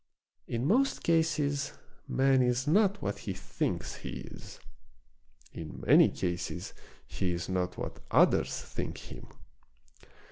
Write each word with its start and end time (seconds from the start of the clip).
In 0.47 0.65
most 0.65 1.03
cases 1.03 1.73
man 2.07 2.41
is 2.41 2.65
not 2.65 3.03
what 3.03 3.19
he 3.19 3.33
thinks 3.35 3.97
he 3.97 4.21
is. 4.21 4.59
In 5.53 5.79
many 5.85 6.09
cases 6.09 6.73
he 7.05 7.33
is 7.33 7.47
not 7.47 7.77
what 7.77 7.99
others 8.09 8.59
think 8.63 8.97
him. 8.97 9.27